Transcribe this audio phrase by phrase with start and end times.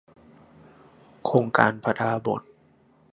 [1.25, 2.41] โครงการพระดาบส